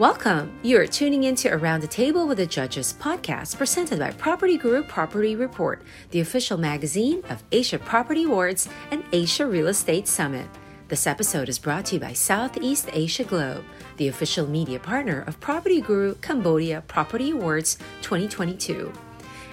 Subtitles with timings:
[0.00, 0.58] Welcome.
[0.62, 4.82] You are tuning into Around the Table with the Judges podcast presented by Property Guru
[4.82, 10.48] Property Report, the official magazine of Asia Property Awards and Asia Real Estate Summit.
[10.88, 13.62] This episode is brought to you by Southeast Asia Globe,
[13.98, 18.90] the official media partner of Property Guru Cambodia Property Awards 2022.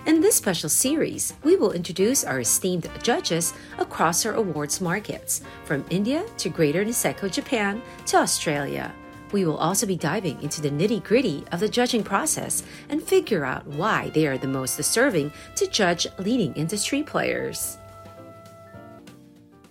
[0.06, 5.84] In this special series, we will introduce our esteemed judges across our awards markets, from
[5.90, 8.94] India to Greater Niseko, Japan to Australia.
[9.32, 13.44] We will also be diving into the nitty gritty of the judging process and figure
[13.44, 17.78] out why they are the most deserving to judge leading industry players.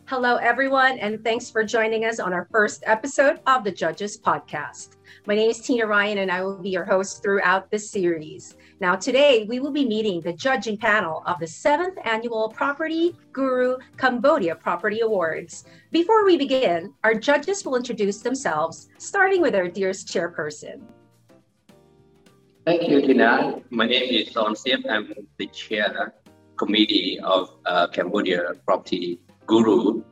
[0.09, 4.91] Hello, everyone, and thanks for joining us on our first episode of the Judges Podcast.
[5.27, 8.57] My name is Tina Ryan, and I will be your host throughout this series.
[8.79, 13.79] Now, today we will be meeting the judging panel of the seventh annual Property Guru
[13.97, 15.65] Cambodia Property Awards.
[15.93, 20.83] Before we begin, our judges will introduce themselves, starting with our dearest chairperson.
[22.66, 23.63] Thank you, Tina.
[23.71, 24.54] My name is Son.
[24.91, 26.13] I'm the chair
[26.59, 30.02] committee of uh, Cambodia Property Guru,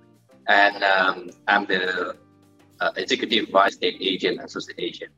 [0.48, 2.16] and um, I'm the
[2.80, 5.08] uh, Executive Vice State Agent Association.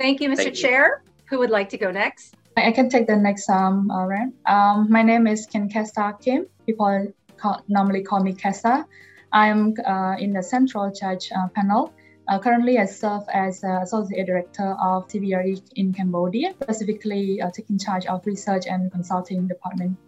[0.00, 0.36] Thank you, Mr.
[0.36, 1.02] Thank Chair.
[1.04, 1.12] You.
[1.28, 2.34] Who would like to go next?
[2.56, 4.32] I can take the next um, uh, round.
[4.46, 6.46] Um, my name is Ken Kesta Kim.
[6.64, 8.86] People call, normally call me Kesta.
[9.30, 11.92] I'm uh, in the Central Judge uh, panel.
[12.28, 17.78] Uh, currently, I serve as uh, Associate Director of CBRE in Cambodia, specifically uh, taking
[17.78, 19.98] charge of research and consulting department.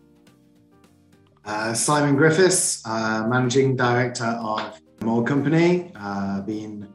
[1.45, 6.89] Uh, Simon Griffiths, uh, Managing Director of Mole Company, uh, been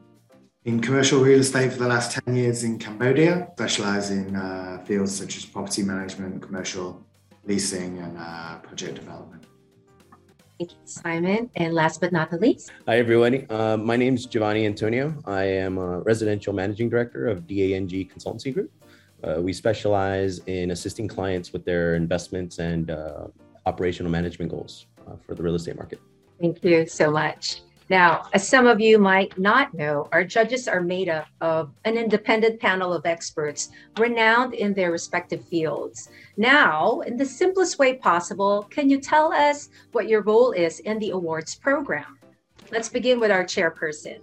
[0.68, 5.16] in commercial real estate for the last 10 years in Cambodia, specialize in uh, fields
[5.16, 7.02] such as property management, commercial
[7.44, 9.44] leasing, and uh, project development.
[10.58, 11.48] Thank you, Simon.
[11.56, 12.70] And last but not the least.
[12.86, 13.46] Hi, everyone.
[13.48, 15.14] Uh, my name is Giovanni Antonio.
[15.24, 18.70] I am a residential managing director of DANG Consultancy Group.
[19.38, 22.90] we specialize in assisting clients with their investments and
[23.64, 25.98] operational management goals uh, for the real estate market.
[26.38, 27.62] Thank you so much.
[27.90, 31.96] Now, as some of you might not know, our judges are made up of an
[31.96, 36.10] independent panel of experts renowned in their respective fields.
[36.36, 40.98] Now, in the simplest way possible, can you tell us what your role is in
[40.98, 42.18] the awards program?
[42.70, 44.20] Let's begin with our chairperson.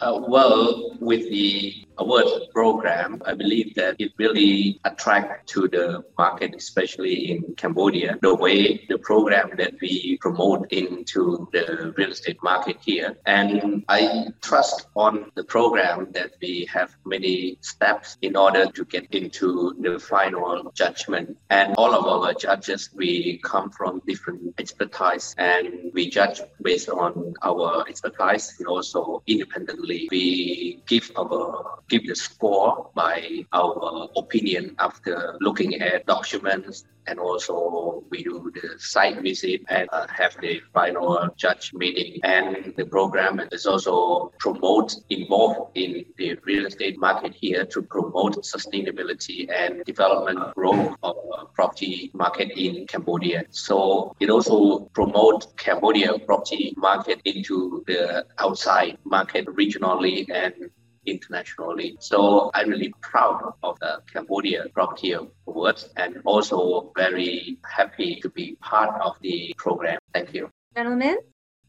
[0.00, 6.54] Uh, well, with the award program, I believe that it really attract to the market,
[6.54, 12.76] especially in Cambodia, the way the program that we promote into the real estate market
[12.80, 13.16] here.
[13.26, 19.14] And I trust on the program that we have many steps in order to get
[19.14, 21.36] into the final judgment.
[21.50, 27.34] And all of our judges, we come from different expertise and we judge based on
[27.42, 30.08] our expertise and also independently.
[30.10, 38.02] We give our give the score by our opinion after looking at documents and also
[38.10, 43.40] we do the site visit and uh, have the final judge meeting and the program
[43.40, 49.84] and is also promote involved in the real estate market here to promote sustainability and
[49.84, 53.44] development growth of uh, property market in Cambodia.
[53.50, 60.70] So it also promote Cambodia property market into the outside market regionally and
[61.06, 61.96] internationally.
[62.00, 65.14] So I'm really proud of the Cambodia Property
[65.46, 69.98] Awards and also very happy to be part of the program.
[70.12, 70.50] Thank you.
[70.76, 71.18] Gentlemen?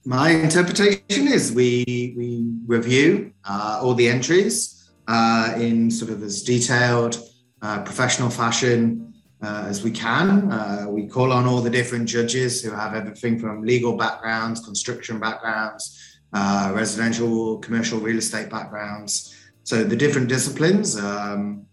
[0.05, 6.43] My interpretation is we, we review uh, all the entries uh, in sort of as
[6.43, 7.17] detailed
[7.61, 10.51] uh, professional fashion uh, as we can.
[10.51, 15.19] Uh, we call on all the different judges who have everything from legal backgrounds, construction
[15.19, 19.33] backgrounds, uh, residential, commercial real estate backgrounds.
[19.63, 21.65] So the different disciplines um,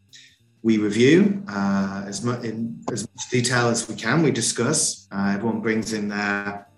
[0.63, 4.23] we review uh, as much in as much detail as we can.
[4.23, 5.09] We discuss.
[5.11, 6.69] Uh, everyone brings in their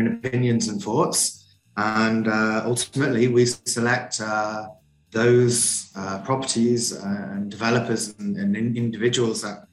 [0.00, 4.66] own opinions and thoughts, and uh, ultimately we select uh,
[5.12, 9.68] those uh, properties and developers and, and individuals that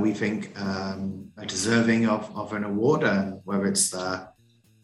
[0.00, 3.02] we think um, are deserving of, of an award,
[3.44, 4.31] whether it's the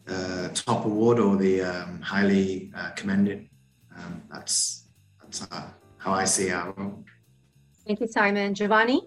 [0.09, 3.49] uh, top award or the um, highly uh, commended.
[3.95, 4.87] Um, that's
[5.21, 7.03] that's uh, how I see our role.
[7.85, 8.53] Thank you, Simon.
[8.53, 9.01] Giovanni.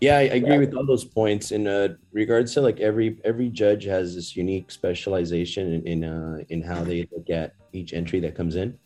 [0.00, 1.50] Yeah, I, agree with all those points.
[1.50, 6.38] In uh, regards to like every every judge has this unique specialization in in, uh,
[6.50, 8.78] in how they look at each entry that comes in.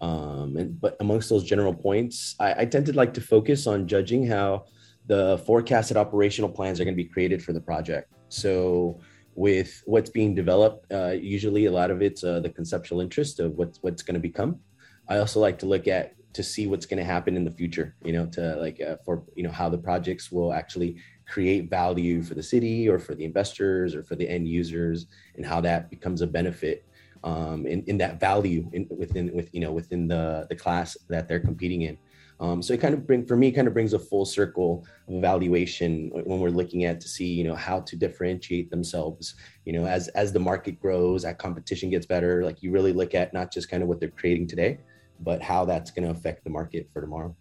[0.00, 3.88] Um, and but amongst those general points, I, I tend to like to focus on
[3.88, 4.66] judging how
[5.06, 8.12] the forecasted operational plans are going to be created for the project.
[8.28, 9.00] So
[9.40, 10.84] with what's being developed.
[10.92, 14.28] Uh, usually, a lot of it's uh, the conceptual interest of what's what's going to
[14.30, 14.60] become.
[15.08, 17.96] I also like to look at to see what's going to happen in the future.
[18.04, 20.96] You know, to like uh, for you know how the projects will actually
[21.26, 25.06] create value for the city or for the investors or for the end users,
[25.36, 26.84] and how that becomes a benefit
[27.24, 31.28] um, in, in that value in, within with you know within the the class that
[31.28, 31.96] they're competing in.
[32.40, 35.14] Um, so it kind of bring for me kind of brings a full circle of
[35.14, 39.34] evaluation when we're looking at to see you know how to differentiate themselves.
[39.66, 42.42] You know, as as the market grows, that competition gets better.
[42.42, 44.80] Like you really look at not just kind of what they're creating today,
[45.20, 47.36] but how that's going to affect the market for tomorrow.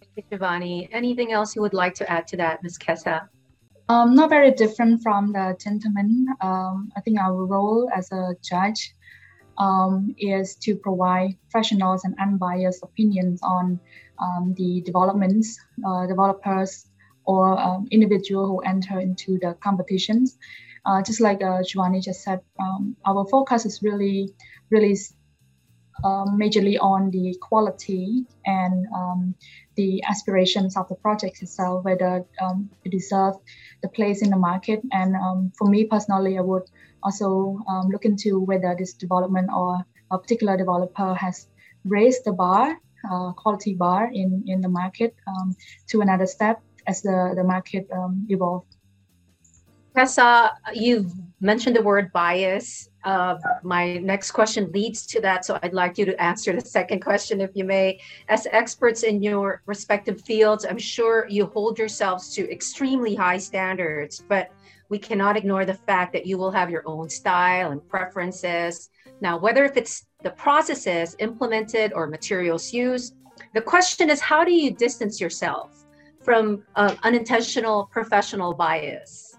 [0.00, 0.88] Thank you, Giovanni.
[0.90, 2.78] Anything else you would like to add to that, Ms.
[2.78, 3.28] Kessa?
[3.88, 6.26] Um, not very different from the gentleman.
[6.40, 8.92] Um, I think our role as a judge
[9.58, 13.78] um, is to provide professionals and unbiased opinions on
[14.18, 16.86] um, the developments, uh, developers,
[17.24, 20.38] or um, individual who enter into the competitions.
[20.84, 24.32] Uh, just like uh, Giovanni just said, um, our focus is really,
[24.70, 24.96] really
[26.04, 29.34] um, majorly on the quality and um,
[29.76, 33.38] the aspirations of the project itself, whether um, it deserves
[33.82, 34.80] the place in the market.
[34.92, 36.70] And um, for me personally, I would
[37.02, 41.48] also um, look into whether this development or a particular developer has
[41.84, 42.74] raised the bar, uh,
[43.36, 45.54] quality bar in, in the market um,
[45.88, 47.88] to another step as the, the market
[48.28, 48.66] evolves.
[49.96, 51.10] Tessa, you've
[51.40, 52.90] mentioned the word bias.
[53.04, 57.00] Uh, my next question leads to that, so I'd like you to answer the second
[57.00, 57.98] question, if you may.
[58.28, 64.22] As experts in your respective fields, I'm sure you hold yourselves to extremely high standards,
[64.28, 64.50] but
[64.90, 68.90] we cannot ignore the fact that you will have your own style and preferences.
[69.20, 73.14] Now, whether if it's the processes implemented or materials used,
[73.54, 75.86] the question is how do you distance yourself
[76.20, 79.38] from uh, unintentional professional bias?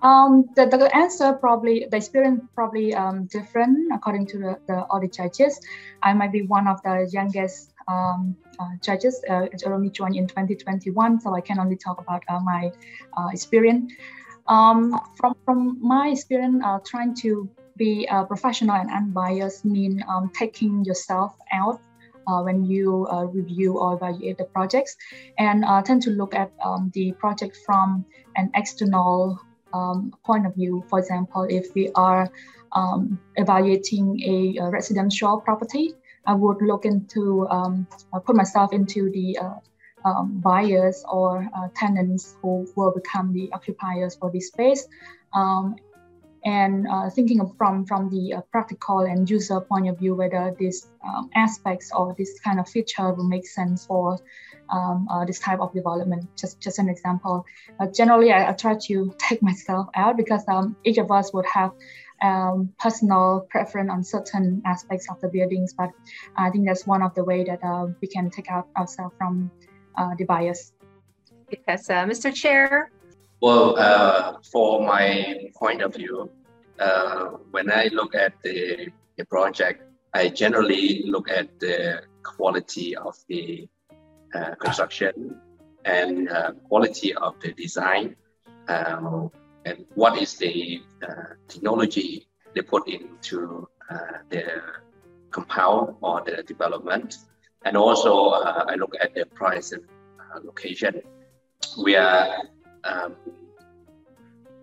[0.00, 5.08] Um, the, the answer probably, the experience probably um, different according to the, the, the
[5.08, 5.60] judges.
[6.02, 9.22] I might be one of the youngest um, uh, judges.
[9.28, 12.72] Uh, only joined in 2021, so I can only talk about uh, my
[13.14, 13.92] uh, experience.
[14.48, 20.30] Um, from, from my experience, uh, trying to be a professional and unbiased mean um,
[20.34, 21.80] taking yourself out
[22.26, 24.96] uh, when you uh, review or evaluate the projects
[25.38, 28.04] and uh, tend to look at um, the project from
[28.36, 29.40] an external
[29.72, 30.84] um, point of view.
[30.88, 32.30] For example, if we are
[32.72, 35.94] um, evaluating a, a, residential property,
[36.26, 39.58] I would look into um, uh, put myself into the uh,
[40.04, 44.86] um, buyers or uh, tenants who will become the occupiers for this space.
[45.32, 45.76] Um,
[46.46, 50.86] and uh, thinking from from the uh, practical and user point of view, whether these
[51.04, 54.18] um, aspects or this kind of feature will make sense for
[54.70, 56.24] um, uh, this type of development.
[56.36, 57.44] Just just an example.
[57.92, 61.72] Generally, I, I, try to take myself out because um, each of us would have
[62.22, 65.74] um, personal preference on certain aspects of the buildings.
[65.76, 65.90] But
[66.36, 69.50] I think that's one of the way that uh, we can take out ourselves from
[69.96, 70.72] uh, the bias.
[71.66, 72.32] Yes, uh, Mr.
[72.32, 72.90] Chair.
[73.42, 76.30] Well, uh, for my point of view,
[77.50, 79.82] when I look at the, the project,
[80.14, 83.68] I generally look at the quality of the
[84.34, 85.36] uh, construction
[85.84, 88.16] and uh, quality of the design
[88.68, 89.30] um,
[89.66, 93.68] and what is the uh, technology they put into
[94.30, 94.62] the
[95.30, 97.18] compound or the development.
[97.64, 99.84] And also I look at the price and
[100.42, 101.02] location
[101.76, 102.42] where
[102.86, 103.16] um,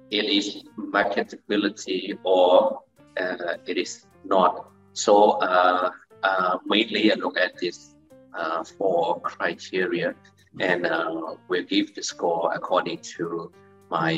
[0.09, 2.79] it is marketability or
[3.19, 4.69] uh, it is not.
[4.93, 5.91] So uh,
[6.23, 7.95] uh, mainly I look at this
[8.33, 10.15] uh, four criteria,
[10.59, 13.51] and uh, will give the score according to
[13.89, 14.13] my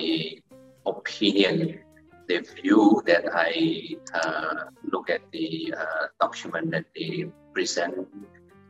[0.85, 1.79] opinion,
[2.27, 8.07] the view that I uh, look at the uh, document that they present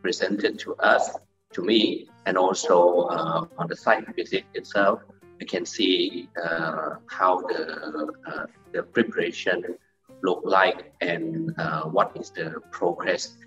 [0.01, 1.18] presented to us,
[1.54, 5.01] to me, and also uh, on the site visit itself,
[5.42, 9.75] I can see uh, how the uh, the preparation
[10.24, 11.54] look like and
[11.92, 13.38] what is the progress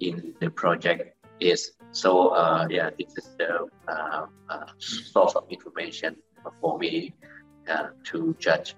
[0.00, 1.72] in the project is.
[1.92, 6.16] So uh, yeah, this is the uh, uh, source of information
[6.60, 7.14] for me
[7.68, 8.74] uh, to judge.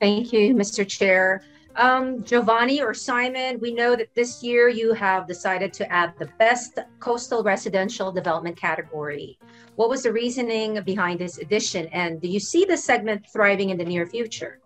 [0.00, 0.86] Thank you, Mr.
[0.86, 1.42] Chair.
[1.76, 6.28] Um, Giovanni or Simon, we know that this year you have decided to add the
[6.38, 9.38] best coastal residential development category.
[9.76, 13.78] What was the reasoning behind this addition, and do you see this segment thriving in
[13.78, 14.58] the near future?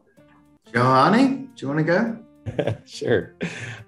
[0.73, 2.19] Giovanni, do you want to go?
[2.87, 3.35] sure.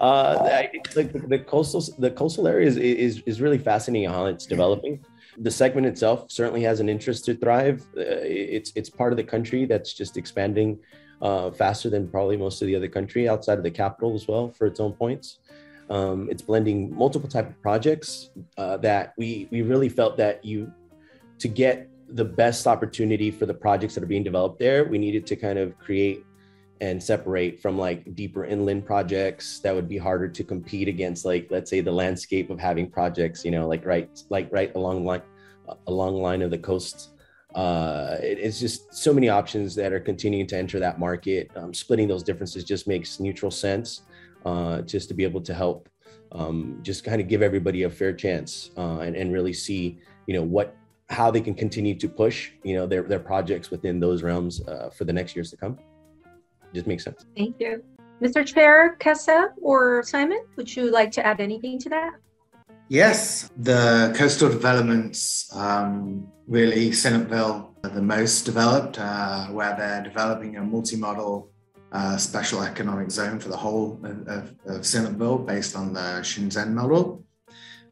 [0.00, 4.26] Uh, I, like the, the, coastal the coastal area is, is is really fascinating how
[4.26, 5.04] it's developing.
[5.38, 7.82] The segment itself certainly has an interest to thrive.
[7.96, 10.78] Uh, it's it's part of the country that's just expanding
[11.22, 14.50] uh, faster than probably most of the other country outside of the capital as well
[14.50, 15.38] for its own points.
[15.90, 20.72] Um, it's blending multiple type of projects uh, that we we really felt that you
[21.38, 25.26] to get the best opportunity for the projects that are being developed there, we needed
[25.26, 26.24] to kind of create
[26.80, 31.46] and separate from like deeper inland projects that would be harder to compete against like
[31.50, 35.22] let's say the landscape of having projects you know like right like right along line
[35.86, 37.10] along line of the coast
[37.54, 41.50] uh, it, it's just so many options that are continuing to enter that market.
[41.56, 44.02] Um, splitting those differences just makes neutral sense
[44.44, 45.88] uh, just to be able to help
[46.32, 50.34] um, just kind of give everybody a fair chance uh, and, and really see you
[50.34, 50.76] know what
[51.10, 54.90] how they can continue to push you know their, their projects within those realms uh,
[54.90, 55.78] for the next years to come.
[56.72, 57.24] Just makes sense.
[57.36, 57.84] Thank you.
[58.20, 62.12] Mr chair kessa or simon would you like to add anything to that
[62.88, 70.62] yes the coastal developments um, really Sihanoukville the most developed uh, where they're developing a
[70.62, 71.50] multi-model
[71.92, 77.24] uh, special economic zone for the whole of, of, of based on the Shenzhen model.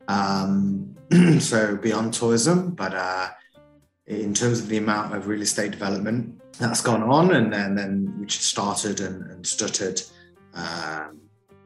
[0.09, 0.97] Um,
[1.39, 3.29] so beyond tourism, but uh,
[4.07, 8.15] in terms of the amount of real estate development that's gone on, and then, then
[8.19, 10.03] which started and, and stuttered
[10.55, 11.21] um,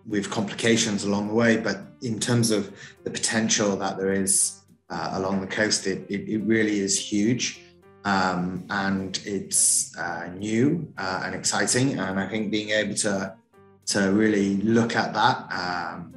[0.08, 1.56] with complications along the way.
[1.56, 2.72] But in terms of
[3.04, 4.60] the potential that there is
[4.90, 7.62] uh, along the coast, it, it, it really is huge.
[8.04, 11.98] Um, and it's uh, new uh, and exciting.
[11.98, 13.34] And I think being able to
[13.86, 16.14] to really look at that um,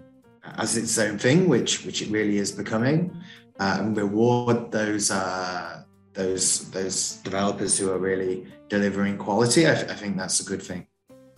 [0.57, 3.15] as its own thing, which which it really is becoming,
[3.59, 5.81] uh, and reward those uh,
[6.13, 9.65] those those developers who are really delivering quality.
[9.65, 10.85] I, I think that's a good thing.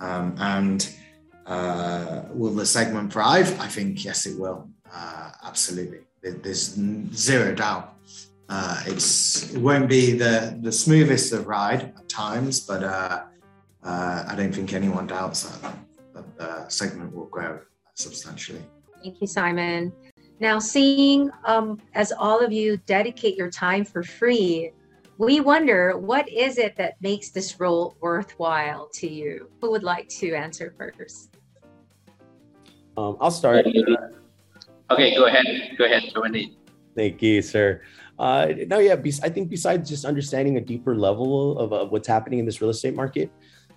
[0.01, 0.93] Um, and
[1.45, 3.59] uh, will the segment thrive?
[3.59, 4.69] I think yes, it will.
[4.93, 5.99] Uh, absolutely.
[6.21, 6.77] There's
[7.13, 7.95] zero doubt.
[8.49, 13.23] Uh, it's it won't be the the smoothest of ride at times, but uh,
[13.83, 15.75] I don't think anyone doubts that,
[16.13, 17.59] that the segment will grow
[17.95, 18.61] substantially.
[19.03, 19.91] Thank you, Simon.
[20.39, 24.71] Now, seeing um, as all of you dedicate your time for free,
[25.17, 29.49] we wonder what is it that makes this role worthwhile to you?
[29.61, 31.30] Who would like to answer first?
[32.97, 33.65] Um, I'll start.
[33.65, 35.45] Okay, go ahead.
[35.77, 36.57] Go ahead, Giovanni.
[36.95, 37.81] Thank you, sir.
[38.19, 42.39] Uh, no, yeah, I think besides just understanding a deeper level of, of what's happening
[42.39, 43.31] in this real estate market,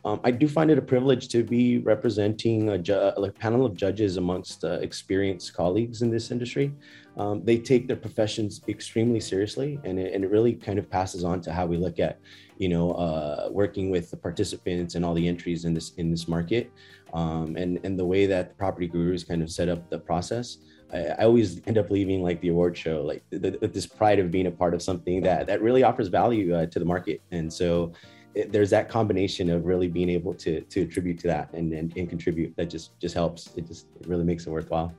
[0.05, 3.75] um, I do find it a privilege to be representing a, ju- a panel of
[3.75, 6.75] judges amongst uh, experienced colleagues in this industry.
[7.17, 11.25] Um, they take their professions extremely seriously, and it, and it really kind of passes
[11.25, 12.19] on to how we look at,
[12.59, 16.29] you know, uh, working with the participants and all the entries in this in this
[16.29, 16.71] market,
[17.15, 20.59] um, and and the way that the property gurus kind of set up the process.
[20.93, 24.19] I, I always end up leaving like the award show, like the, the, this pride
[24.19, 27.23] of being a part of something that that really offers value uh, to the market,
[27.31, 27.93] and so
[28.35, 31.97] it, there's that combination of really being able to to attribute to that and, and,
[31.97, 33.51] and contribute that just just helps.
[33.57, 34.93] It just it really makes it worthwhile.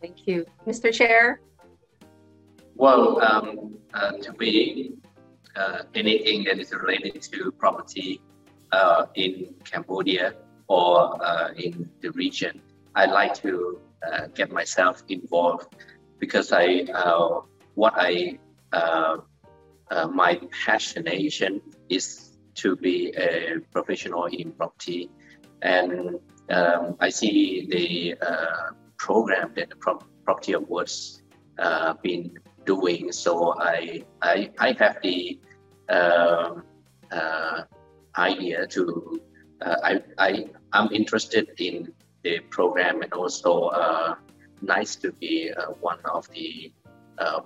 [0.00, 0.46] Thank you.
[0.66, 1.40] Mr chair?
[2.74, 4.94] Well um, uh, to me
[5.54, 8.20] uh, anything that is related to property
[8.72, 10.34] uh, in cambodia
[10.76, 10.92] or
[11.30, 12.54] uh, in the region
[12.94, 13.52] i like to
[14.06, 15.68] uh, get myself involved
[16.22, 16.66] because i
[17.02, 17.40] uh,
[17.74, 18.38] what i
[19.92, 25.10] uh, my passionation is to be a professional in property,
[25.62, 26.18] and
[26.50, 31.22] um, I see the uh, program that the Pro- Property Awards
[31.58, 33.12] uh, been doing.
[33.12, 35.38] So I I, I have the
[35.88, 36.64] um,
[37.10, 37.62] uh,
[38.16, 39.20] idea to
[39.64, 41.92] uh, I I I'm interested in
[42.22, 44.14] the program and also uh,
[44.60, 45.50] nice to be
[45.80, 46.72] one of the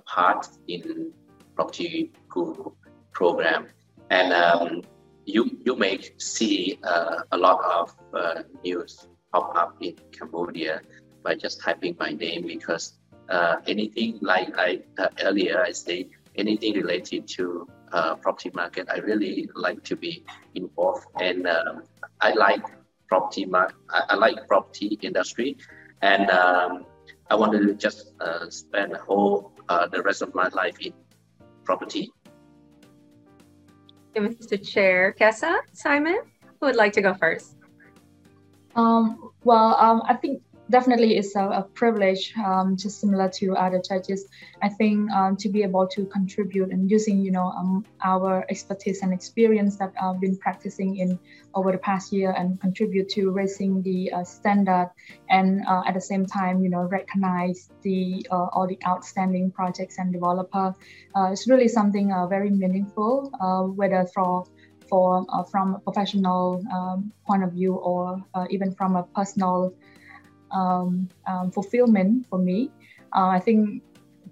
[0.05, 1.11] part in
[1.55, 2.71] property guru
[3.11, 3.67] program,
[4.09, 4.81] and um,
[5.25, 10.81] you you may see uh, a lot of uh, news pop up in Cambodia
[11.23, 12.97] by just typing my name because
[13.29, 18.97] uh, anything like I uh, earlier I say anything related to uh, property market I
[18.99, 20.23] really like to be
[20.55, 21.05] involved.
[21.19, 21.83] And um,
[22.21, 22.63] I like
[23.07, 25.57] property mar- I, I, like property industry
[26.01, 26.85] and um,
[27.29, 29.53] I want to just uh, spend the whole
[29.91, 30.93] the rest of my life in
[31.63, 32.11] property.
[34.15, 34.57] Mr.
[34.57, 36.17] Chair, Kessa, Simon,
[36.59, 37.55] who would like to go first?
[38.75, 43.81] Um, well, um, I think definitely it's a, a privilege, um, just similar to other
[43.81, 44.25] judges.
[44.61, 49.01] I think um, to be able to contribute and using, you know, um, our expertise
[49.01, 51.19] and experience that I've been practicing in
[51.55, 54.91] over the past year and contribute to raising the uh, standard
[55.29, 59.97] and uh, at the same time, you know, recognize the uh, all the outstanding projects
[59.97, 60.75] and developer.
[61.15, 64.45] Uh, it's really something uh, very meaningful, uh, whether for
[64.89, 69.73] for from a professional um, point of view or even from a personal
[70.51, 72.71] um, um, fulfillment for me.
[73.15, 73.83] Uh, I think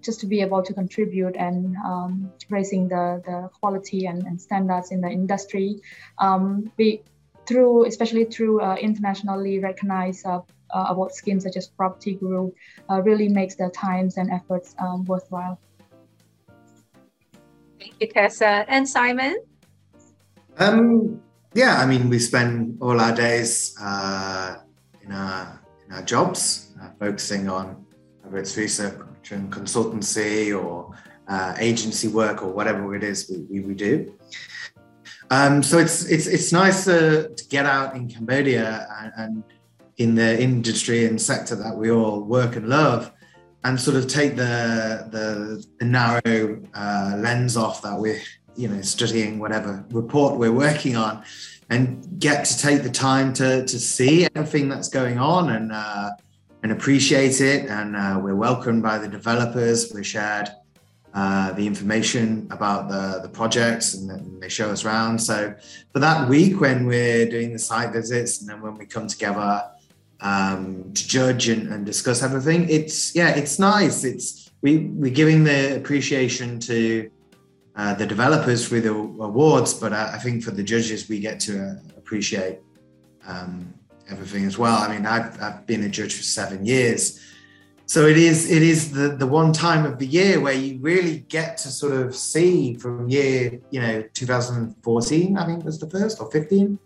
[0.02, 4.92] just to be able to contribute and um, raising the, the quality and, and standards
[4.92, 5.82] in the industry,
[6.20, 7.02] um, be,
[7.48, 10.42] through especially through uh, internationally recognized uh,
[10.72, 12.52] uh, award schemes such as Property Guru,
[12.90, 15.60] uh, really makes the times and efforts um, worthwhile.
[17.80, 18.66] Thank you, Tessa.
[18.68, 19.38] And Simon?
[20.58, 21.22] Um,
[21.54, 24.58] yeah, I mean, we spend all our days uh,
[25.02, 25.62] in, our, in our
[26.02, 27.86] jobs, uh, focusing on
[28.22, 30.96] whether it's research and consultancy or
[31.28, 34.14] uh, agency work or whatever it is we, we, we do.
[35.32, 39.44] Um, so it's it's it's nice to, to get out in Cambodia and, and,
[39.98, 43.12] in the industry and sector that we all work and love,
[43.64, 48.22] and sort of take the the, the narrow uh, lens off that we're
[48.56, 51.24] you know studying whatever report we're working on,
[51.70, 56.12] and get to take the time to to see everything that's going on and uh,
[56.64, 57.70] and appreciate it.
[57.70, 59.92] And uh, we're welcomed by the developers.
[59.94, 60.50] We're shared
[61.16, 65.18] uh, the information about the, the projects and they show us around.
[65.18, 65.56] So
[65.94, 69.64] for that week when we're doing the site visits and then when we come together
[70.20, 74.04] um, to judge and, and, discuss everything, it's yeah, it's nice.
[74.04, 77.10] It's we we're giving the appreciation to
[77.76, 81.40] uh, the developers for the awards, but I, I, think for the judges we get
[81.42, 82.60] to uh, appreciate
[83.28, 83.74] um,
[84.10, 84.78] everything as well.
[84.78, 87.20] I mean, I've, I've been a judge for seven years.
[87.88, 91.20] So it is it is the the one time of the year where you really
[91.20, 96.20] get to sort of see from year you know 2014 i think was the first
[96.20, 96.80] or 15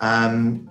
[0.00, 0.68] um,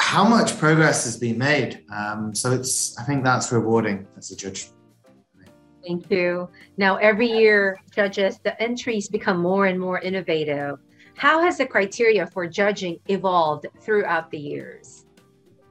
[0.00, 1.84] how much progress has been made.
[1.92, 4.70] Um, so it's i think that's rewarding as a judge
[5.86, 10.78] thank you now every year judges the entries become more and more innovative.
[11.16, 15.06] How has the criteria for judging evolved throughout the years?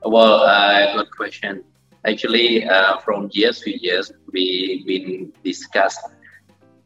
[0.04, 1.64] Well uh, good question.
[2.06, 5.98] Actually, uh, from years to years, we've been discuss,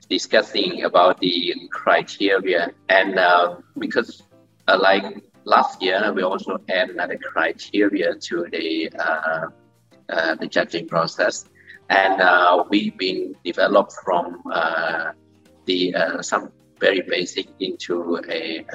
[0.09, 4.21] discussing about the criteria, and uh, because
[4.67, 9.47] uh, like last year, we also add another criteria to the uh,
[10.09, 11.49] uh, the judging process,
[11.89, 14.41] and uh, we've been developed from
[15.65, 18.65] the some very basic into a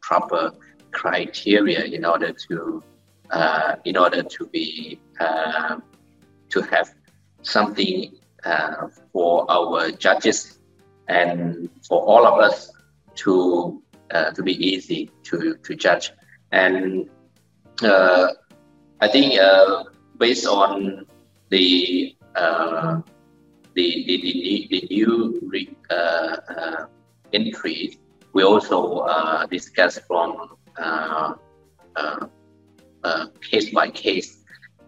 [0.00, 0.52] proper
[0.92, 2.82] criteria in order to
[3.30, 5.76] uh, in order to be uh,
[6.48, 6.94] to have
[7.42, 10.58] something uh, for our judges
[11.08, 12.70] and for all of us
[13.14, 16.12] to uh, to be easy to to judge.
[16.52, 17.08] And
[17.82, 18.28] uh,
[19.00, 19.84] I think uh,
[20.18, 21.06] based on
[21.50, 23.02] the the,
[23.74, 25.76] the, the, the new re,
[27.32, 27.98] entry,
[28.32, 30.56] we also discuss from
[33.04, 34.38] uh, case by case.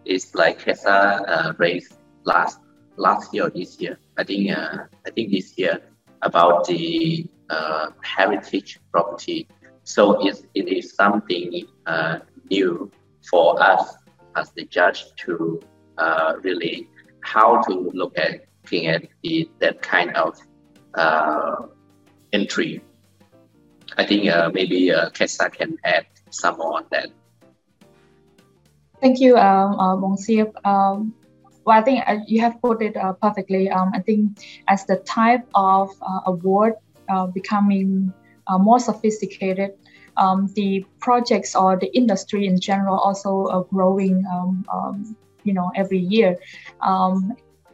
[0.05, 2.59] It's like uh, raised last
[2.97, 3.99] last year or this year.
[4.17, 5.81] I think uh, I think this year
[6.23, 9.49] about the uh, heritage property.
[9.85, 12.19] So it, it is something uh,
[12.51, 12.91] new
[13.31, 13.95] for us
[14.35, 15.61] as the judge to
[15.99, 16.89] uh, really
[17.27, 20.39] how to look at looking at the, that kind of
[20.95, 21.67] uh,
[22.33, 22.83] entry.
[23.97, 27.09] I think uh, maybe uh, Kesa can add some more on that.
[29.01, 30.51] Thank you, um, uh, Siep.
[30.65, 31.15] Um,
[31.65, 33.71] well, I think uh, you have put it uh, perfectly.
[33.71, 36.75] Um, I think as the type of uh, award
[37.33, 38.13] becoming
[38.49, 39.73] more sophisticated,
[40.17, 44.25] um, the projects or the industry in general also are growing.
[45.47, 46.39] Um, um, you know, every year.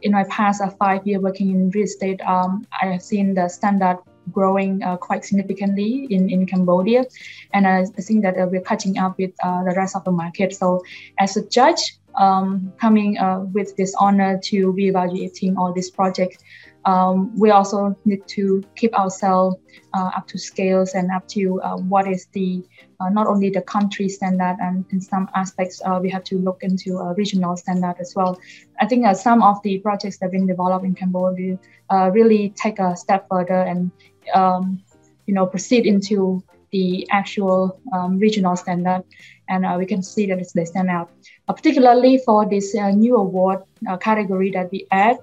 [0.01, 3.99] in my past five years working in real estate, I have seen the standard
[4.31, 7.05] growing uh, quite significantly in, in Cambodia.
[7.53, 10.53] And I think that uh, we're catching up with uh, the rest of the market.
[10.53, 10.81] So
[11.19, 16.43] as a judge, um, coming uh, with this honor to be evaluating all these projects,
[16.85, 19.57] um, we also need to keep ourselves
[19.93, 22.63] uh, up to scales and up to uh, what is the
[22.99, 26.63] uh, not only the country standard and in some aspects uh, we have to look
[26.63, 28.39] into regional standard as well.
[28.79, 31.57] I think uh, some of the projects that have been developed in Cambodia
[31.89, 33.91] uh, really take a step further and
[34.33, 34.81] um,
[35.25, 39.03] you know proceed into the actual um, regional standard,
[39.47, 41.11] and we can see that they stand out.
[41.49, 45.17] Uh, particularly for this uh, new award uh, category that we add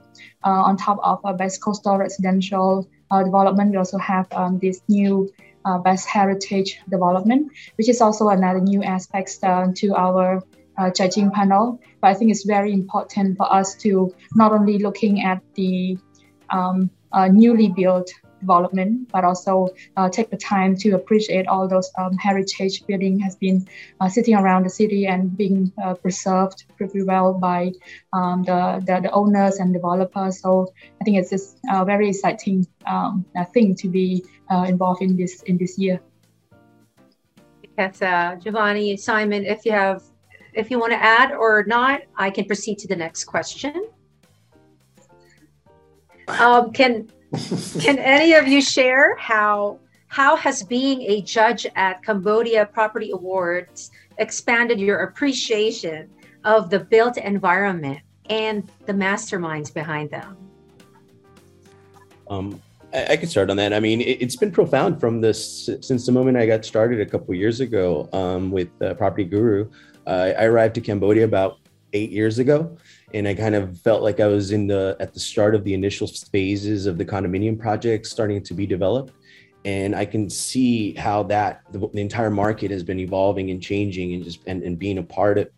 [0.44, 2.86] uh, on top of uh, best coastal residential
[3.24, 5.28] development, we also have um, this new
[5.82, 9.40] best heritage development, which is also another new aspect
[9.74, 10.40] to our
[10.94, 11.80] judging panel.
[12.00, 15.98] But I think it's very important for us to not only looking at the
[16.50, 16.88] um,
[17.32, 22.84] newly built development, but also uh, take the time to appreciate all those um, heritage
[22.86, 23.66] building has been
[24.00, 27.72] uh, sitting around the city and being uh, preserved pretty well by
[28.12, 30.40] um, the, the, the owners and developers.
[30.40, 34.24] So I think it's just a very exciting um, thing to be
[34.66, 36.00] involved in this in this year.
[37.76, 38.00] That's
[38.42, 39.44] Giovanni, Simon.
[39.46, 40.02] If you have
[40.52, 43.86] if you want to add or not, I can proceed to the next question.
[46.28, 47.10] Um, can
[47.80, 53.92] can any of you share how how has being a judge at Cambodia Property Awards
[54.18, 56.10] expanded your appreciation
[56.44, 60.36] of the built environment and the masterminds behind them?
[62.28, 62.60] Um,
[62.92, 63.72] I, I could start on that.
[63.72, 67.06] I mean, it, has been profound from this since the moment I got started a
[67.06, 69.70] couple years ago um, with uh, Property Guru.
[70.06, 71.58] Uh, I arrived to Cambodia about
[71.92, 72.76] eight years ago,
[73.14, 75.74] and I kind of felt like I was in the at the start of the
[75.74, 79.14] initial phases of the condominium project starting to be developed.
[79.64, 84.14] And I can see how that the, the entire market has been evolving and changing,
[84.14, 85.48] and just and, and being a part of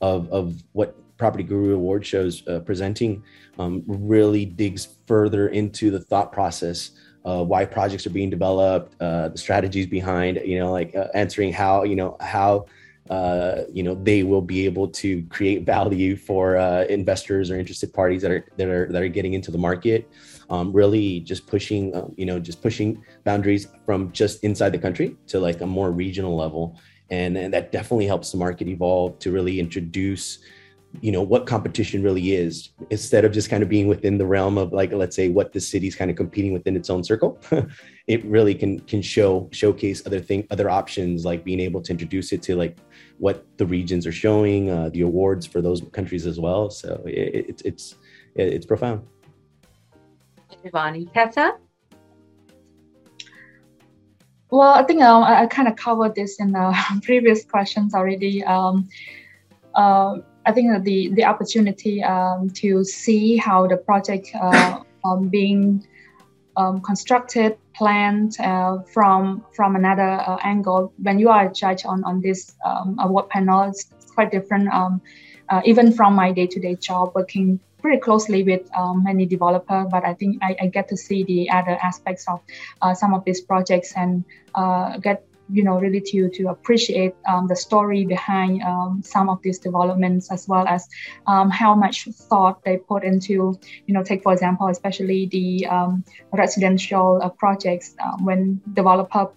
[0.00, 3.22] of, of what Property Guru Award shows uh, presenting
[3.58, 6.92] um, really digs further into the thought process
[7.24, 11.52] uh, why projects are being developed, uh, the strategies behind, you know, like uh, answering
[11.52, 12.66] how, you know, how
[13.10, 17.92] uh, you know they will be able to create value for uh, investors or interested
[17.92, 20.08] parties that are that are that are getting into the market.
[20.48, 25.16] Um, really, just pushing uh, you know just pushing boundaries from just inside the country
[25.26, 26.78] to like a more regional level,
[27.10, 30.38] and, and that definitely helps the market evolve to really introduce
[31.00, 34.58] you know what competition really is instead of just kind of being within the realm
[34.58, 37.38] of like let's say what the city's kind of competing within its own circle
[38.08, 42.32] it really can can show showcase other thing other options like being able to introduce
[42.32, 42.76] it to like
[43.20, 46.70] what the regions are showing uh, the awards for those countries as well.
[46.70, 47.94] So it, it, it's
[48.34, 49.06] it's profound.
[50.62, 51.56] Giovanni Tessa
[54.50, 58.42] well I think um, I, I kind of covered this in the previous questions already.
[58.44, 58.88] Um,
[59.74, 60.16] uh,
[60.50, 65.86] I think that the the opportunity um, to see how the project uh, um, being
[66.56, 70.92] um, constructed, planned uh, from from another uh, angle.
[70.98, 73.86] When you are a judge on on this um, award panel, it's
[74.16, 74.66] quite different.
[74.74, 75.00] Um,
[75.48, 79.86] uh, even from my day to day job, working pretty closely with um, many developer,
[79.88, 82.40] but I think I, I, get to see the other aspects of
[82.82, 84.22] uh, some of these projects and
[84.54, 89.40] uh, get you know really to to appreciate um, the story behind um, some of
[89.42, 90.88] these developments as well as
[91.26, 96.04] um, how much thought they put into you know take for example especially the um,
[96.32, 99.30] residential uh, projects uh, when developer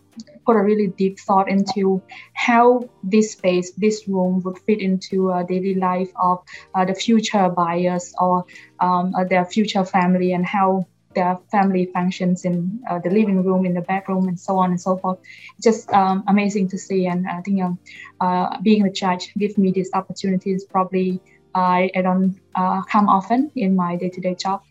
[0.45, 2.01] put a really deep thought into
[2.33, 6.43] how this space this room would fit into a daily life of
[6.75, 8.45] uh, the future buyers or
[8.79, 13.65] um, uh, their future family and how their family functions in uh, the living room,
[13.65, 15.19] in the bedroom, and so on and so forth.
[15.61, 17.79] just um, amazing to see, and I think um,
[18.19, 20.65] uh, being a judge gives me these opportunities.
[20.65, 21.21] Probably
[21.55, 24.61] I, I don't uh, come often in my day-to-day job.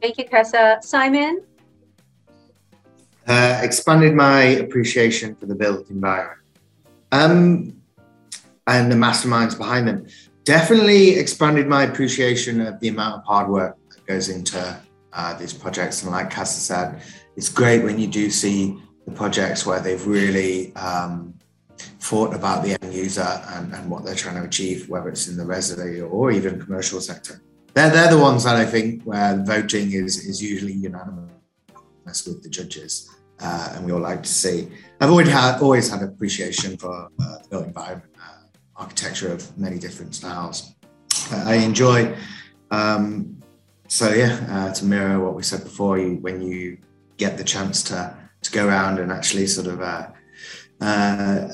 [0.00, 0.78] Thank you, Tessa.
[0.82, 1.42] Simon.
[3.26, 6.38] Uh, expanded my appreciation for the built environment
[7.10, 7.74] um,
[8.68, 10.06] and the masterminds behind them.
[10.44, 14.80] Definitely expanded my appreciation of the amount of hard work that goes into
[15.16, 16.02] uh, these projects.
[16.02, 17.02] And like Casa said,
[17.36, 21.34] it's great when you do see the projects where they've really um,
[21.78, 25.36] thought about the end user and, and, what they're trying to achieve, whether it's in
[25.36, 27.40] the residential or even commercial sector.
[27.74, 32.48] They're, they're the ones that I think where voting is, is usually unanimous with the
[32.48, 33.10] judges.
[33.38, 34.68] Uh, and we all like to see.
[35.00, 39.78] I've always had always had appreciation for uh, the built environment, uh, architecture of many
[39.78, 40.74] different styles.
[41.32, 42.16] I enjoy
[42.70, 43.35] um,
[43.88, 46.78] so yeah, uh, to mirror what we said before, you, when you
[47.16, 50.08] get the chance to to go around and actually sort of uh,
[50.80, 51.48] uh,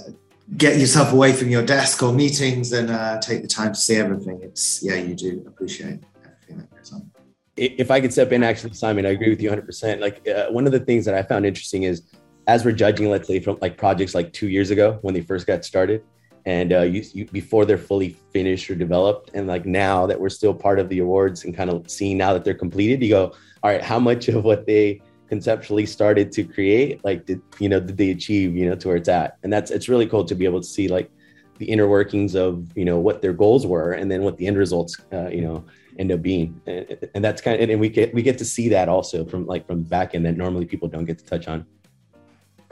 [0.57, 3.97] get yourself away from your desk or meetings and uh, take the time to see
[3.97, 7.11] everything, it's yeah, you do appreciate everything that goes on.
[7.57, 10.01] If I could step in, actually, Simon, I agree with you 100%.
[10.01, 12.03] Like uh, one of the things that I found interesting is
[12.47, 15.47] as we're judging, let's say from like projects like two years ago when they first
[15.47, 16.03] got started,
[16.45, 20.29] and uh, you, you, before they're fully finished or developed and like now that we're
[20.29, 23.33] still part of the awards and kind of seeing now that they're completed you go
[23.63, 25.01] all right how much of what they
[25.33, 28.99] conceptually started to create like did you know did they achieve you know to where
[28.99, 29.39] it's at?
[29.43, 31.11] And that's it's really cool to be able to see like
[31.57, 34.59] the inner workings of you know what their goals were and then what the end
[34.59, 35.65] results uh, you know
[35.99, 36.61] end up being.
[36.67, 39.47] And, and that's kind of and we get we get to see that also from
[39.47, 41.65] like from back end that normally people don't get to touch on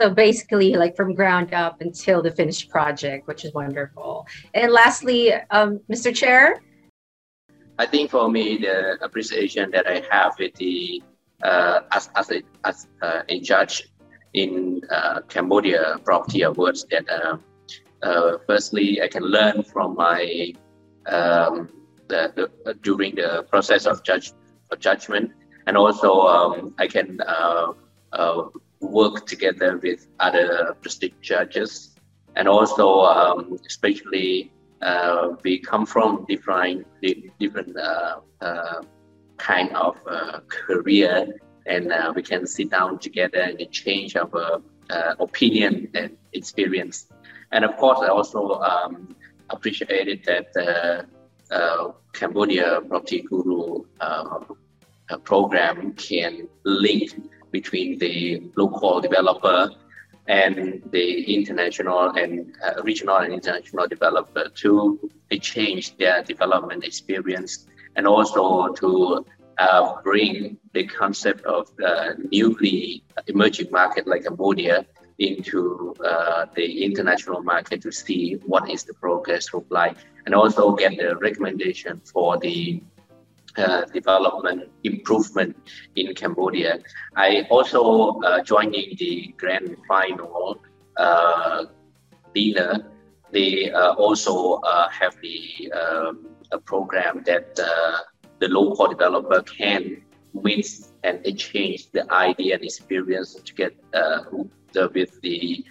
[0.01, 4.25] so basically, like from ground up until the finished project, which is wonderful.
[4.55, 6.13] And lastly, um, Mr.
[6.13, 6.59] Chair.
[7.77, 11.03] I think for me, the appreciation that I have with the
[11.43, 13.91] uh, as, as, a, as uh, a judge
[14.33, 17.37] in uh, Cambodia Property Awards that uh,
[18.03, 20.53] uh, firstly I can learn from my
[21.07, 21.69] um,
[22.07, 24.33] the, the, during the process of judge
[24.71, 25.31] of judgment
[25.65, 27.19] and also um, I can
[28.81, 31.95] work together with other district judges.
[32.35, 36.87] And also um, especially uh, we come from different
[37.39, 38.81] different uh, uh,
[39.37, 41.39] kind of uh, career.
[41.67, 47.07] And uh, we can sit down together and exchange our uh, opinion and experience.
[47.51, 49.15] And of course i also um,
[49.49, 51.07] appreciated that
[52.13, 53.83] cambodia property guru
[55.23, 57.11] program can link
[57.51, 59.69] between the local developer
[60.27, 68.07] and the international and uh, regional and international developer to exchange their development experience and
[68.07, 69.25] also to
[69.57, 74.85] uh, bring the concept of uh, newly emerging market like Cambodia
[75.19, 80.71] into uh, the international market to see what is the progress look like and also
[80.73, 82.81] get the recommendation for the
[83.57, 85.55] uh, development improvement
[85.95, 86.79] in Cambodia.
[87.15, 90.61] I also uh, joining the grand final
[90.97, 91.65] uh,
[92.33, 92.91] dinner.
[93.31, 100.01] They uh, also uh, have the um, a program that the local developer can
[100.33, 103.75] mix and exchange the idea and experience to get
[104.93, 105.63] with the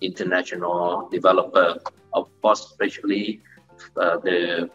[0.00, 1.78] international developer.
[2.14, 3.42] Of course, especially
[3.94, 4.70] the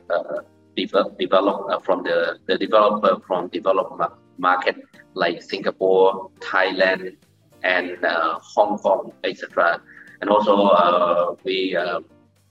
[0.76, 4.02] develop, develop uh, from the, the developer from developed
[4.38, 4.76] market
[5.14, 7.16] like Singapore, Thailand,
[7.64, 9.82] and uh, Hong Kong, etc.
[10.22, 12.02] And also, uh, we uh,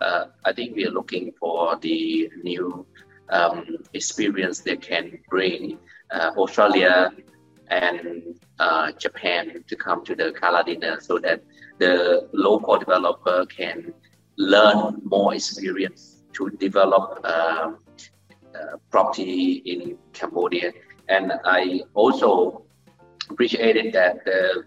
[0.01, 2.87] uh, I think we are looking for the new
[3.29, 5.79] um, experience they can bring
[6.11, 7.11] uh, Australia
[7.69, 8.39] and
[8.99, 11.43] Japan to come to the Gala dinner so that
[11.79, 13.95] the local developer can
[14.37, 17.73] learn more experience to develop uh,
[18.91, 20.73] property in Cambodia.
[21.09, 22.65] And I also
[23.31, 24.21] appreciated that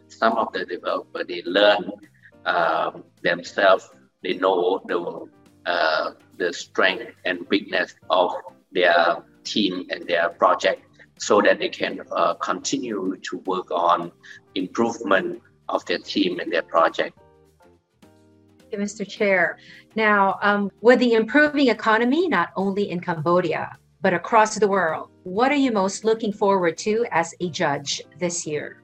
[0.07, 1.91] some of the developers they learn
[2.45, 3.89] um, themselves.
[4.23, 5.27] They know the
[5.65, 8.33] uh, the strength and weakness of
[8.71, 10.83] their team and their project,
[11.17, 14.11] so that they can uh, continue to work on
[14.53, 17.17] improvement of their team and their project.
[18.73, 19.07] Mr.
[19.07, 19.57] Chair.
[19.95, 25.51] Now, um, with the improving economy, not only in Cambodia, but across the world, what
[25.51, 28.81] are you most looking forward to as a judge this year?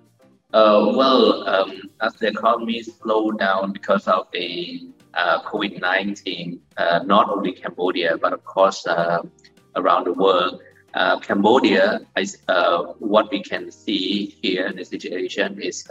[0.54, 7.00] Uh, well, um, as the economy slowed down because of the uh, COVID 19, uh,
[7.06, 9.22] not only Cambodia, but of course uh,
[9.76, 10.62] around the world,
[10.94, 15.88] uh, Cambodia, is, uh, what we can see here, in the situation is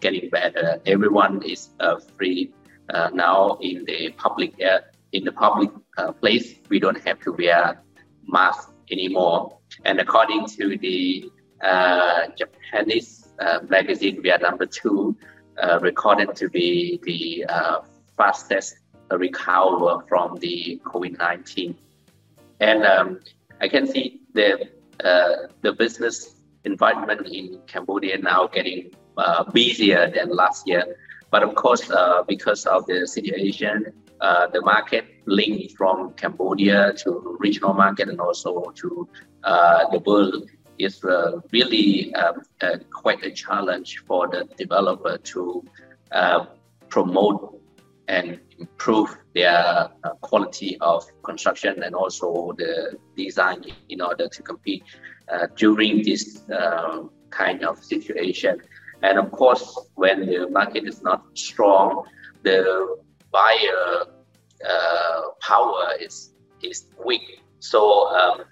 [0.00, 0.80] getting better.
[0.84, 1.70] Everyone is
[2.16, 2.52] free
[2.90, 4.80] uh, now in the public uh,
[5.12, 7.82] in the public uh, place we don't have to wear
[8.26, 9.58] mask anymore.
[9.84, 15.16] And according to the uh, japanese uh, magazine we are number two
[15.60, 17.44] uh, recorded to be the
[18.16, 18.78] fastest
[19.10, 21.74] recover from the covid-19
[22.60, 23.18] and um,
[23.60, 24.68] i can see the
[25.62, 28.90] the business environment in cambodia now getting
[29.52, 30.84] busier than last year
[31.30, 37.36] but of course, uh, because of the situation, uh, the market link from Cambodia to
[37.38, 39.08] regional market and also to
[39.44, 45.64] uh, the world is uh, really um, uh, quite a challenge for the developer to
[46.12, 46.46] uh,
[46.88, 47.60] promote
[48.08, 49.88] and improve their
[50.22, 54.82] quality of construction and also the design in order to compete
[55.56, 56.42] during this
[57.30, 58.58] kind of situation.
[59.02, 62.04] And of course, when the market is not strong,
[62.42, 62.98] the
[63.30, 64.04] buyer
[64.68, 66.32] uh, power is
[66.62, 67.42] is weak.
[67.60, 68.44] So um,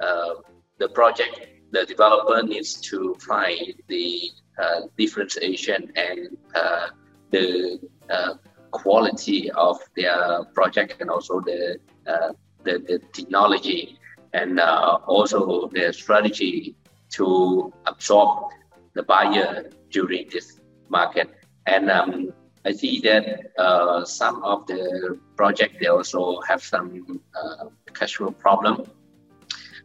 [0.00, 0.34] uh,
[0.78, 6.88] the project, the developer needs to find the uh, differentiation and uh,
[7.30, 7.78] the
[8.10, 8.34] uh,
[8.72, 12.32] quality of their project and also the uh,
[12.64, 13.98] the, the, technology
[14.32, 16.74] and also the strategy
[17.10, 18.50] to absorb
[18.98, 21.28] the buyer during this market.
[21.66, 22.32] And um,
[22.66, 23.24] I see that
[23.56, 28.76] uh, some of the project they also have some uh, cash flow problem,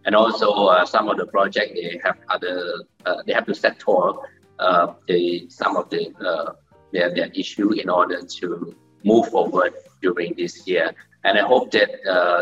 [0.05, 2.57] and also uh, some of the project they have other
[3.05, 4.25] uh, they have to settle
[4.59, 6.53] uh, the some of the uh,
[6.91, 10.87] their, their issue in order to move forward during this year.
[11.25, 11.89] And I hope that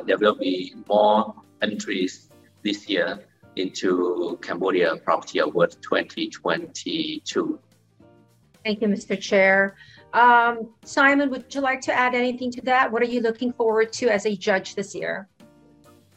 [0.08, 2.30] there will be more entries
[2.64, 3.20] this year
[3.56, 7.60] into Cambodia Property Award 2022.
[8.64, 9.20] Thank you, Mr.
[9.20, 9.76] Chair.
[10.14, 12.92] Um, Simon, would you like to add anything to that?
[12.92, 15.28] What are you looking forward to as a judge this year?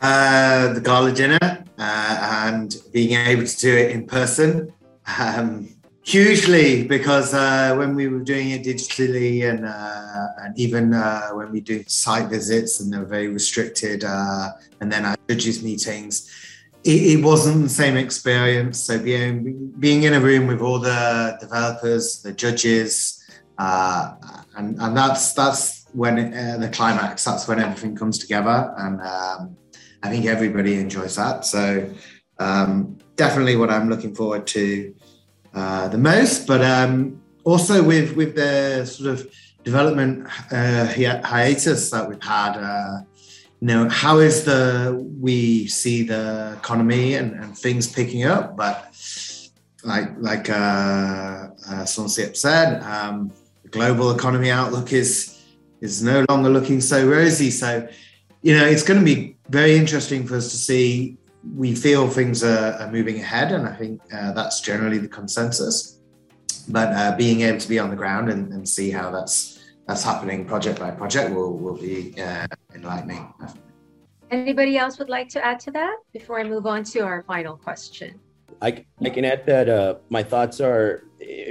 [0.01, 4.73] Uh, the gala dinner uh, and being able to do it in person.
[5.19, 5.69] Um,
[6.05, 11.51] hugely, because uh, when we were doing it digitally and, uh, and even uh, when
[11.51, 16.31] we do site visits and they're very restricted, uh, and then our judges meetings,
[16.85, 18.79] it, it, wasn't the same experience.
[18.79, 23.23] So being being in a room with all the developers, the judges,
[23.59, 24.15] uh,
[24.57, 27.25] and and that's that's when it, uh, the climax.
[27.25, 29.57] That's when everything comes together, and um,
[30.03, 31.47] I think everybody enjoys that.
[31.47, 31.91] So
[32.39, 34.95] um, definitely what I'm looking forward to
[35.55, 36.47] uh, the most.
[36.47, 39.33] But um, also with with the sort of
[39.65, 40.87] development uh,
[41.25, 43.05] hiatus that we've had.
[43.65, 48.95] You know, how is the we see the economy and, and things picking up, but
[49.83, 55.41] like like uh, uh, said, um, the global economy outlook is
[55.81, 57.51] is no longer looking so rosy.
[57.51, 57.89] So,
[58.43, 61.17] you know, it's going to be very interesting for us to see.
[61.57, 66.01] We feel things are, are moving ahead, and I think uh, that's generally the consensus.
[66.69, 69.54] But uh, being able to be on the ground and, and, see how that's
[69.87, 73.33] that's happening project by project will will be uh, enlightening.
[74.31, 77.57] Anybody else would like to add to that before I move on to our final
[77.57, 78.19] question?
[78.63, 81.05] I, I can add that uh, my thoughts are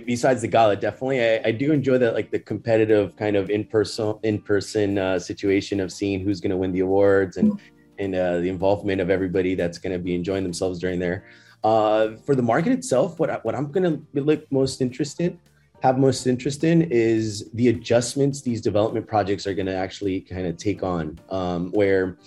[0.06, 4.20] besides the gala definitely I, I, do enjoy that like the competitive kind of in-person
[4.24, 7.60] in-person uh, situation of seeing who's going to win the awards and
[8.00, 11.26] and uh, the involvement of everybody that's going to be enjoying themselves during there
[11.64, 15.40] uh, for the market itself what, I, what i'm going to look most interested
[15.84, 20.48] have most interest in is the adjustments these development projects are going to actually kind
[20.48, 22.18] of take on um, where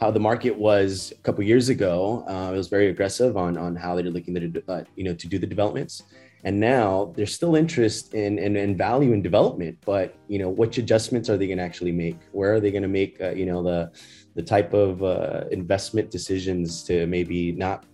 [0.00, 2.24] how the market was a couple years ago.
[2.28, 5.28] Uh, it was very aggressive on on how they're looking to uh, you know to
[5.28, 6.02] do the developments,
[6.42, 9.78] and now there's still interest in, in, in value in development.
[9.86, 12.18] But you know, which adjustments are they going to actually make?
[12.32, 13.92] Where are they going to make uh, you know the
[14.34, 17.84] the type of uh, investment decisions to maybe not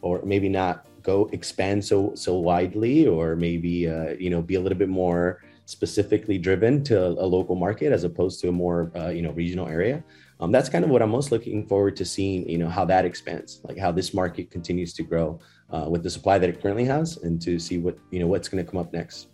[0.00, 4.60] or maybe not go expand so so widely, or maybe uh, you know be a
[4.60, 9.08] little bit more specifically driven to a, local market as opposed to a more uh,
[9.08, 10.02] you know regional area
[10.40, 13.04] um, that's kind of what I'm most looking forward to seeing, you know, how that
[13.04, 15.38] expands, like how this market continues to grow
[15.70, 18.48] uh, with the supply that it currently has and to see what, you know, what's
[18.48, 19.28] going to come up next.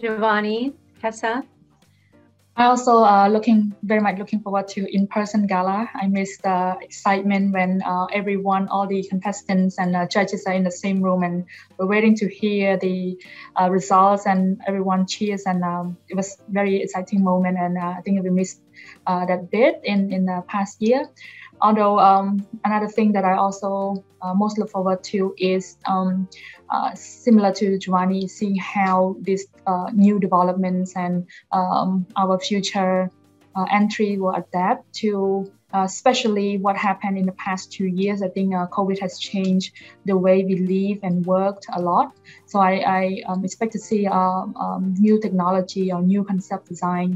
[0.00, 1.44] Giovanni, Tessa?
[2.56, 5.90] I also uh, looking very much looking forward to in-person gala.
[5.92, 10.62] I miss the excitement when uh, everyone, all the contestants and uh, judges are in
[10.62, 13.20] the same room and we're waiting to hear the
[13.60, 18.02] uh, results and everyone cheers and um, it was very exciting moment and uh, I
[18.02, 18.60] think we missed
[19.04, 21.08] uh, that bit in in the past year.
[21.64, 26.28] Although um, another thing that I also uh, most look forward to is um,
[26.68, 33.10] uh, similar to Giovanni, seeing how these uh, new developments and um, our future
[33.56, 38.22] uh, entry will adapt to uh, especially what happened in the past two years.
[38.22, 42.14] I think uh, COVID has changed the way we live and worked a lot.
[42.46, 47.14] So I, I um, expect to see um, um, new technology or new concept design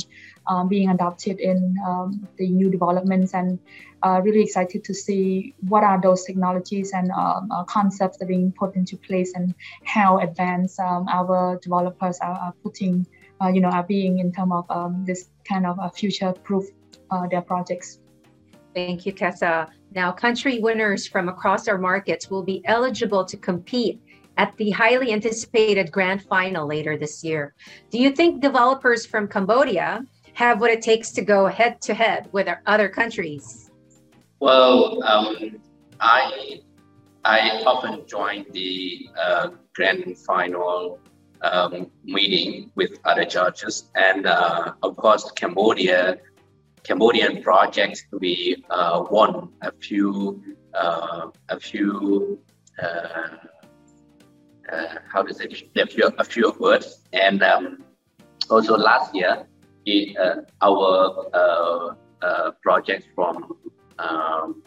[0.49, 3.61] um, being adopted in um, the new developments and
[4.03, 8.29] uh, really excited to see what are those technologies and um, uh, concepts that are
[8.29, 13.07] being put into place and how advanced our developers are, are putting,
[13.41, 16.65] uh, you know, are being in terms of this kind of a future-proof
[17.11, 18.01] uh, their projects.
[18.75, 19.69] Thank you, Tessa.
[19.95, 24.01] Now, country winners from across our markets will be eligible to compete
[24.37, 27.55] at the highly anticipated grand final later this year.
[27.91, 30.05] Do you think developers from Cambodia
[30.35, 33.71] have what it takes to go head to head with other countries?
[34.39, 35.61] Well, um,
[35.99, 36.61] I
[37.25, 41.01] I often join the uh, grand final
[41.43, 46.19] um, meeting with other judges, and uh, of course, Cambodia
[46.85, 49.51] Cambodian projects we uh, won.
[49.63, 50.43] A few
[50.75, 52.39] uh, a few
[52.83, 53.29] uh,
[54.73, 57.01] uh how to say a few a few words.
[57.13, 57.85] And um,
[58.51, 59.47] also last year
[59.87, 63.57] it, uh, our uh, project from
[63.99, 64.63] um,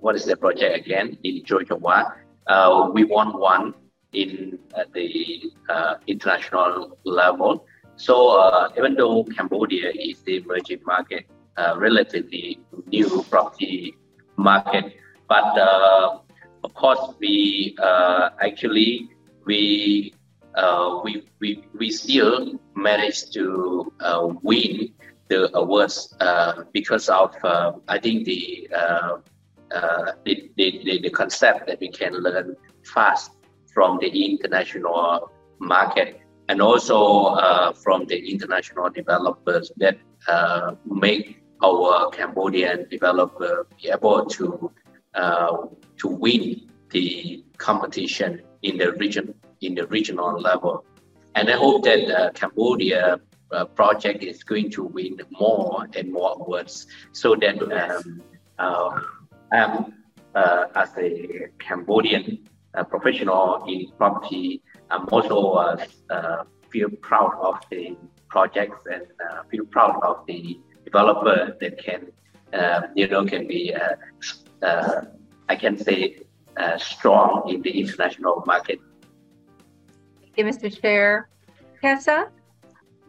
[0.00, 1.16] what is the project again?
[1.24, 2.12] In Jojowa
[2.92, 3.74] we won one
[4.12, 4.58] in
[4.92, 5.52] the
[6.06, 7.64] international level
[8.00, 11.26] so uh, even though Cambodia is the emerging market,
[11.58, 13.94] uh, relatively new property
[14.38, 14.96] market,
[15.28, 16.18] but uh,
[16.64, 19.10] of course we uh, actually
[19.44, 20.14] we
[20.54, 24.94] uh, we, we we still managed to uh, win
[25.28, 26.14] the awards
[26.72, 28.66] because of I think the
[30.24, 33.32] the, the, the, concept that we can learn fast
[33.74, 35.30] from the international
[35.60, 36.20] market
[36.50, 36.98] and also
[37.46, 39.96] uh, from the international developers that
[40.26, 44.72] uh, make our Cambodian developer be able to
[45.14, 45.56] uh,
[45.98, 50.84] to win the competition in the region in the regional level.
[51.36, 53.20] And I hope that uh, Cambodia
[53.52, 57.56] uh, project is going to win more and more awards so that
[58.58, 59.94] um,
[60.34, 62.48] uh, as a Cambodian
[62.88, 65.54] professional in property, I'm also
[66.10, 67.96] uh, feel proud of the
[68.28, 69.06] projects and
[69.50, 72.12] feel proud of the developer that can,
[72.94, 73.74] you know, can be,
[74.62, 76.20] I can say,
[76.78, 78.78] strong in the international market.
[80.20, 80.80] Thank you, Mr.
[80.80, 81.28] Chair.
[81.82, 82.28] Kessa?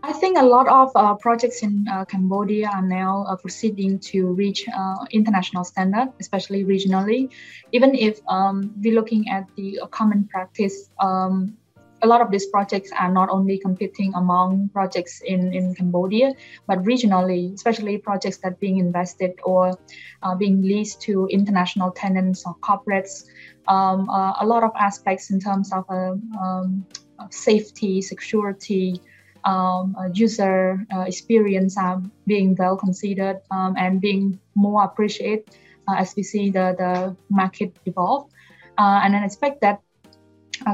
[0.04, 4.34] I think a lot of uh, projects in uh, Cambodia are now uh, proceeding to
[4.34, 7.32] reach uh, international standard, especially regionally.
[7.72, 11.56] Even if um, we're looking at the uh, common practice, um,
[12.02, 16.34] a lot of these projects are not only competing among projects in, in Cambodia,
[16.68, 19.78] but regionally, especially projects that being invested or
[20.24, 23.26] uh, being leased to international tenants or corporates.
[23.68, 26.86] Um, a lot of aspects in terms of um,
[27.30, 29.00] safety, security,
[29.44, 35.50] um, user uh, experience are being well considered um, and being more appreciated
[35.88, 38.30] uh, as we see the, the market evolve.
[38.78, 39.82] Uh, and I expect that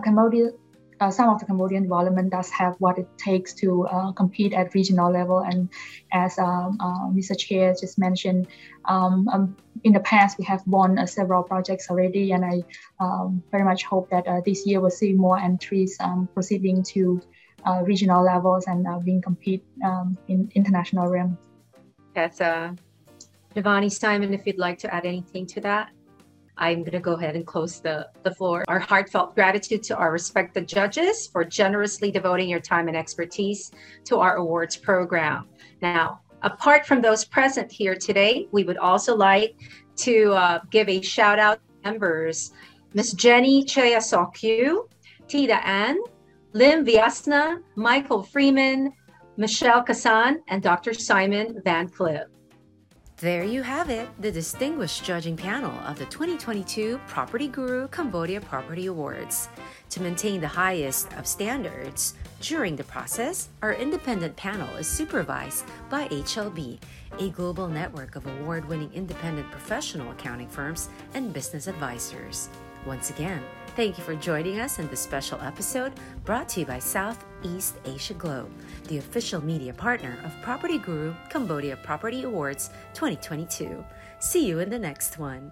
[0.04, 0.52] Cambodia
[1.00, 4.74] uh, some of the Cambodian development does have what it takes to uh, compete at
[4.74, 5.40] regional level.
[5.40, 5.70] And
[6.12, 7.38] as um, uh, Mr.
[7.38, 8.48] Chair just mentioned,
[8.86, 12.64] um, um, in the past we have won several projects already, and I
[13.00, 15.98] um, very much hope that this year we'll see more entries
[16.34, 17.22] proceeding to
[17.66, 19.64] uh, regional levels and uh, being compete
[20.28, 21.38] in international realm.
[22.16, 22.74] Yes, uh,
[23.54, 25.90] Giovanni Simon, if you'd like to add anything to that.
[26.58, 28.64] I'm going to go ahead and close the, the floor.
[28.68, 33.72] Our heartfelt gratitude to our respected judges for generously devoting your time and expertise
[34.06, 35.48] to our awards program.
[35.82, 39.56] Now, apart from those present here today, we would also like
[39.98, 42.52] to uh, give a shout out to members
[42.94, 44.88] Miss Jenny Chea Sokyu,
[45.28, 45.98] Tida Ann,
[46.54, 48.94] Lim Vyasna, Michael Freeman,
[49.36, 50.94] Michelle Kassan, and Dr.
[50.94, 52.28] Simon Van Cliff.
[53.20, 58.86] There you have it, the distinguished judging panel of the 2022 Property Guru Cambodia Property
[58.86, 59.50] Awards.
[59.90, 66.08] To maintain the highest of standards during the process, our independent panel is supervised by
[66.10, 66.78] HLB,
[67.18, 72.50] a global network of award winning independent professional accounting firms and business advisors.
[72.86, 73.42] Once again,
[73.78, 75.94] Thank you for joining us in this special episode
[76.26, 78.50] brought to you by Southeast Asia Globe,
[78.88, 83.84] the official media partner of Property Guru Cambodia Property Awards 2022.
[84.20, 85.52] See you in the next one.